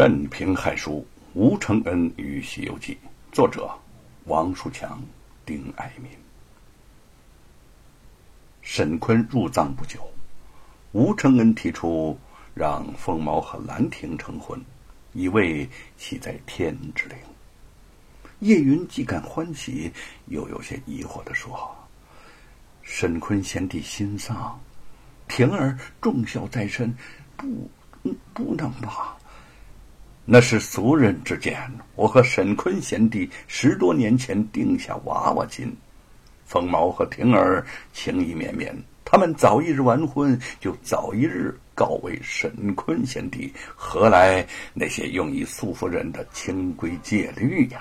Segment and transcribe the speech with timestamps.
[0.00, 2.94] 镇平海书吴承恩与《西游记》，
[3.30, 3.70] 作者
[4.24, 4.98] 王树强、
[5.44, 6.10] 丁爱民。
[8.62, 10.00] 沈坤入藏不久，
[10.92, 12.18] 吴承恩提出
[12.54, 14.58] 让凤毛和兰亭成婚，
[15.12, 15.68] 以为
[15.98, 17.18] 其在天之灵。
[18.38, 19.92] 叶云既感欢喜，
[20.28, 21.76] 又有些疑惑的说
[22.80, 24.58] ：“沈坤贤弟心丧，
[25.28, 26.90] 婷儿重孝在身，
[27.36, 27.70] 不，
[28.32, 29.14] 不能吧？”
[30.32, 31.60] 那是俗人之见。
[31.96, 35.76] 我和沈坤贤弟十多年前定下娃娃亲，
[36.46, 38.72] 凤毛和婷儿情意绵绵，
[39.04, 47.80] 他们早一日完婚，就早一日告慰沈坤贤弟，何来那些用以束缚人的清规戒律呀？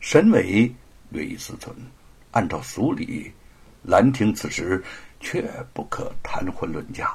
[0.00, 0.70] 沈伟
[1.08, 1.70] 略一思忖，
[2.30, 3.32] 按照俗理，
[3.82, 4.84] 兰亭此时
[5.18, 7.10] 却不可谈婚论嫁。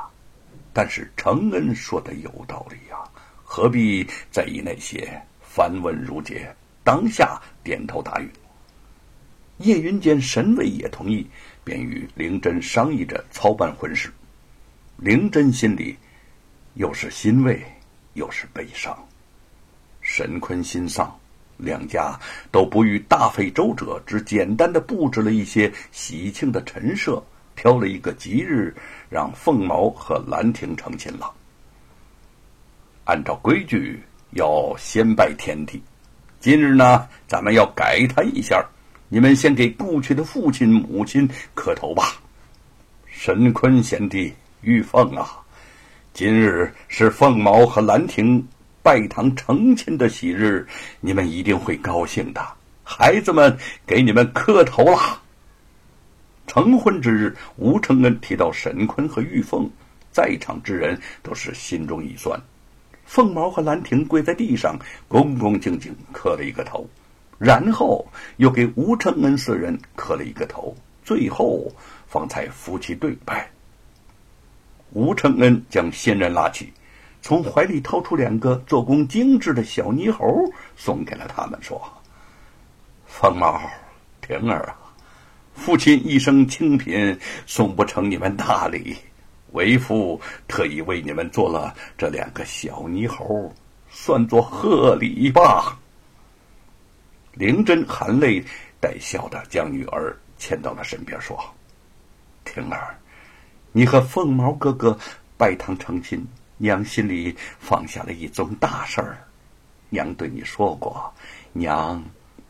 [0.77, 2.97] 但是承恩说的有道理呀，
[3.55, 5.09] 何必在意那些
[5.39, 6.53] 繁文缛节？
[6.83, 8.29] 当下点头答应。
[9.59, 11.25] 叶云见沈伟也同意，
[11.63, 14.11] 便与灵真商议着操办婚事。
[14.97, 15.95] 灵真心里
[16.73, 17.63] 又是欣慰，
[18.15, 18.93] 又是悲伤。
[20.01, 21.17] 沈坤心丧，
[21.55, 22.19] 两家
[22.51, 27.23] 都不欲大费周折，只简单的布置了一些喜庆的陈设。
[27.55, 28.75] 挑了一个吉日，
[29.09, 31.33] 让凤毛和兰亭成亲了。
[33.05, 35.81] 按照规矩，要先拜天地。
[36.39, 38.63] 今日呢，咱们要改他一下，
[39.09, 42.19] 你们先给故去的父亲母亲磕头吧。
[43.05, 45.39] 神坤贤弟，玉凤啊，
[46.13, 48.43] 今日是凤毛和兰亭
[48.81, 50.67] 拜堂成亲的喜日，
[50.99, 52.43] 你们一定会高兴的。
[52.83, 55.21] 孩子们，给你们磕头啦。
[56.47, 59.69] 成婚之日，吴承恩提到沈坤和玉凤，
[60.11, 62.39] 在场之人都是心中一酸。
[63.05, 64.77] 凤毛和兰亭跪在地上，
[65.07, 66.89] 恭恭敬敬磕了一个头，
[67.37, 71.71] 然后又给吴承恩四人磕了一个头，最后
[72.07, 73.51] 方才夫妻对拜。
[74.91, 76.73] 吴承恩将仙人拉起，
[77.21, 81.81] 从怀里掏出两个做工精致的小泥猴，送给了他们，说
[83.05, 83.61] ：“凤毛，
[84.21, 84.77] 婷儿啊。”
[85.55, 88.97] 父亲一生清贫，送不成你们大礼，
[89.55, 93.51] 为父特意为你们做了这两个小泥猴，
[93.89, 95.79] 算作贺礼吧。
[97.33, 98.43] 灵真含泪
[98.79, 101.37] 带笑的将女儿牵到了身边，说
[102.43, 102.95] ：“婷儿，
[103.71, 104.97] 你和凤毛哥哥
[105.37, 106.25] 拜堂成亲，
[106.57, 109.17] 娘心里放下了一宗大事儿。
[109.89, 111.13] 娘对你说过，
[111.53, 112.03] 娘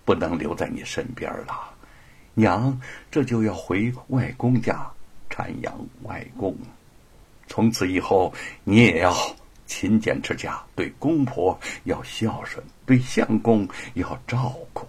[0.04, 1.72] 不能留在你身边了。”
[2.38, 2.78] 娘，
[3.10, 4.86] 这就要回外公家
[5.30, 5.74] 赡养
[6.04, 6.54] 外公。
[7.48, 8.34] 从此以后，
[8.64, 9.16] 你也要
[9.66, 14.88] 勤俭持家，对公婆要孝顺，对相公要照顾。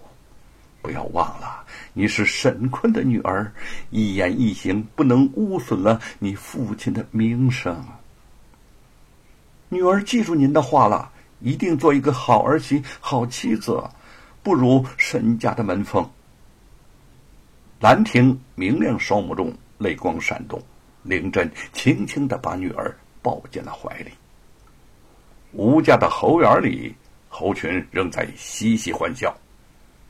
[0.83, 3.53] 不要忘了，你是沈坤的女儿，
[3.91, 7.85] 一言一行不能污损了你父亲的名声。
[9.69, 13.83] 女儿记住您的话了，一定做一个好儿媳、好妻子，
[14.45, 16.09] 不辱沈家的门风。
[17.81, 20.63] 兰亭明亮双目中泪光闪动，
[21.07, 24.11] 灵真轻轻的把女儿抱进了怀里。
[25.53, 26.95] 吴家的猴园里，
[27.29, 29.35] 猴群仍在嬉戏欢笑，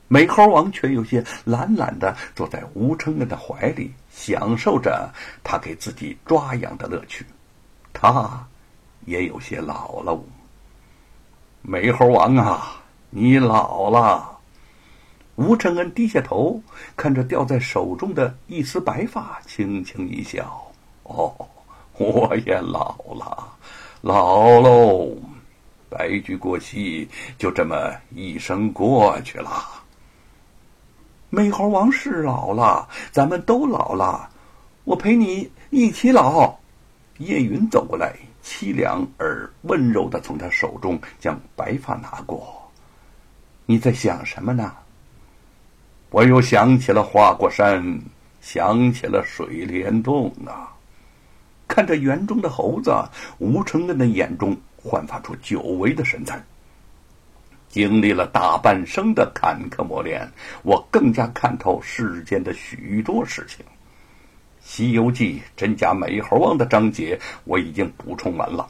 [0.09, 5.09] 美猴王却有些懒懒的坐在吴承恩的怀里，享受着
[5.45, 7.25] 他给自己抓痒的乐趣。
[7.93, 8.47] 他
[9.05, 10.19] 也有些老了。
[11.63, 14.39] 美猴王啊，你老了。
[15.37, 16.63] 吴承恩低下头，
[16.97, 20.66] 看着掉在手中的一丝白发，轻轻一笑
[21.09, 21.35] ：“哦，
[21.99, 23.49] 我也老了，
[24.03, 25.17] 老喽。
[25.89, 27.09] 白驹过隙，
[27.39, 29.51] 就这么一生过去了。
[31.31, 34.29] 美猴王是老了，咱们都老了，
[34.85, 36.55] 我陪你一起老。”
[37.19, 42.71] 叶云走过来，凄凉而温柔的从他手中将白发拿过。
[43.65, 44.75] “你在想什么呢？”
[46.11, 48.01] 我又想起了花果山，
[48.43, 50.76] 想起了水帘洞啊！
[51.69, 52.95] 看着园中的猴子，
[53.39, 56.45] 吴承恩的眼中焕发出久违的神采。
[57.69, 60.31] 经历了大半生的坎坷磨练，
[60.63, 63.65] 我更加看透世间的许多事情。
[64.61, 68.69] 《西游记》真假美猴王的章节我已经补充完了，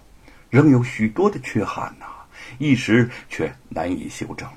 [0.50, 2.06] 仍有许多的缺憾呐，
[2.58, 4.48] 一时却难以修正。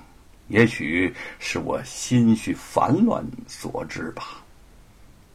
[0.47, 4.41] 也许是我心绪烦乱所致吧。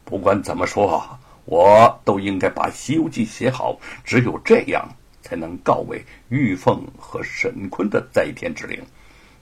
[0.03, 3.79] 不管怎么说，我都应该把《西游记》写好。
[4.03, 4.87] 只有这样，
[5.21, 8.83] 才能告慰玉凤和沈坤的在天之灵。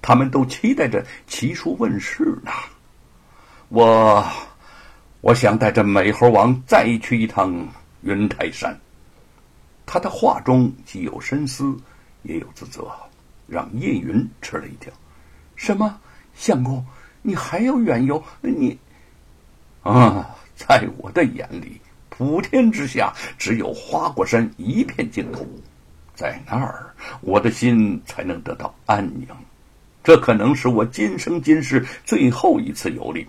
[0.02, 2.52] 他们都期待着奇书问世呢。
[3.70, 4.24] 我，
[5.22, 7.68] 我想带着美猴王再去一趟
[8.02, 8.78] 云台山。
[9.86, 11.76] 他的话中既有深思，
[12.24, 12.92] 也有自责，
[13.48, 14.92] 让叶云吃了一惊。
[15.56, 16.00] 什么，
[16.34, 16.86] 相公，
[17.22, 18.22] 你还要远游？
[18.42, 18.78] 你，
[19.84, 21.80] 啊，在我的眼里，
[22.16, 25.48] 普天之下只有花果山一片净土，
[26.14, 29.28] 在那儿，我的心才能得到安宁。
[30.04, 33.24] 这可能是我今生今世最后一次游历。《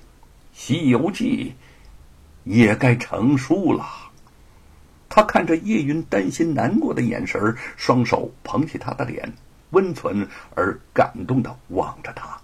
[0.52, 1.54] 西游记》
[2.52, 3.86] 也该成书了。
[5.08, 9.32] 他看着叶云担心难过的眼神，双手捧起他的脸，
[9.70, 12.36] 温存而感动的望着他。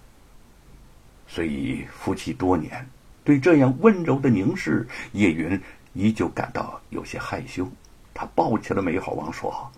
[1.27, 2.89] 虽已夫妻多年，
[3.23, 5.61] 对这样温柔的凝视，叶云
[5.93, 7.67] 依旧感到有些害羞。
[8.13, 9.71] 他抱起了美猴王，说：“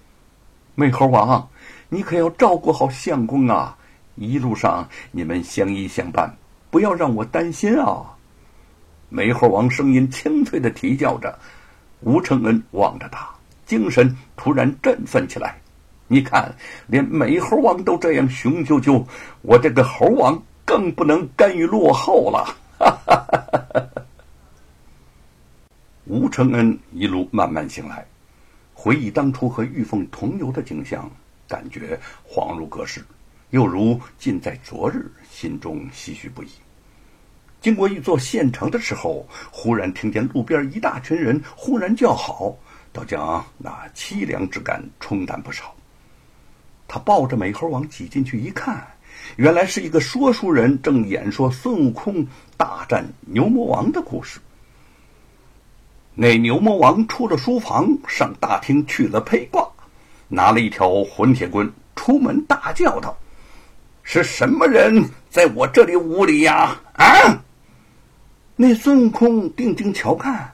[0.75, 1.47] 美猴王，
[1.89, 3.77] 你可要照顾好相公啊！
[4.15, 6.35] 一路上你们相依相伴，
[6.69, 8.15] 不要让我担心啊！”
[9.09, 11.37] 美猴王声音清脆的啼叫着，
[12.01, 13.29] 吴承恩望着他，
[13.65, 15.55] 精神突然振奋起来。
[16.07, 16.53] 你看，
[16.87, 19.05] 连美猴王都这样雄赳赳，
[19.43, 22.55] 我这个猴王更不能甘于落后了。
[22.79, 23.83] 哈哈！
[26.05, 28.03] 吴承恩一路慢慢醒来，
[28.73, 31.07] 回忆当初和玉凤同游的景象，
[31.47, 31.95] 感觉
[32.27, 33.05] 恍如隔世，
[33.51, 36.47] 又如近在昨日，心中唏嘘不已。
[37.61, 42.57] 经过一座县城的时候，忽然听见路边一大群人忽然叫好，
[42.91, 45.71] 倒将那凄凉之感冲淡不少。
[46.87, 48.87] 他抱着美猴王挤进去一看，
[49.35, 52.25] 原来是一个说书人正演说孙悟空
[52.57, 54.39] 大战牛魔王的故事。
[56.15, 59.67] 那牛魔王出了书房，上大厅去了披挂，
[60.27, 63.17] 拿了一条混铁棍，出门大叫道
[64.03, 66.79] ：“是什么人在我这里无礼呀？
[66.93, 67.05] 啊！”
[68.55, 70.53] 那孙悟空定睛瞧看，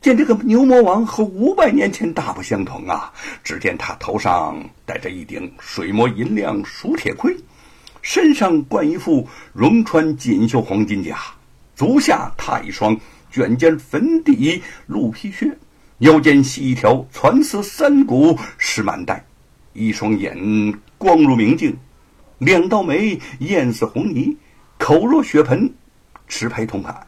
[0.00, 3.12] 见这个牛魔王和五百年前大不相同啊！
[3.42, 7.36] 只见他头上戴着一顶水磨银亮熟铁盔，
[8.00, 11.18] 身上冠一副融穿锦绣黄金甲，
[11.74, 12.96] 足下踏一双
[13.30, 15.56] 卷尖粉底鹿皮靴，
[15.98, 19.24] 腰间系一条蚕丝三股石满带，
[19.72, 20.36] 一双眼
[20.96, 21.76] 光如明镜，
[22.38, 24.36] 两道眉艳似红泥，
[24.78, 25.72] 口若血盆，
[26.26, 27.06] 持拍铜盘。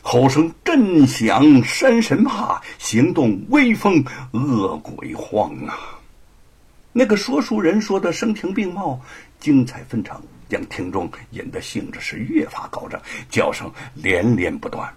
[0.00, 4.02] 吼声震响山神怕，行动威风
[4.32, 5.98] 恶鬼慌啊！
[6.92, 8.98] 那个说书人说的声情并茂，
[9.38, 10.18] 精彩纷呈，
[10.48, 14.90] 将听众引得兴致是越发高涨，叫声连连不断。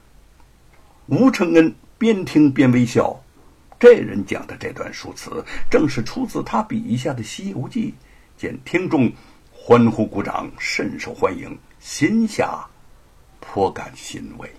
[1.11, 3.21] 吴承恩边听边微笑，
[3.77, 7.93] 这人讲的这段书词，正是出自他笔下的《西游记》。
[8.41, 9.11] 见听众
[9.51, 12.65] 欢呼鼓掌，甚受欢迎，心下
[13.41, 14.49] 颇感欣慰。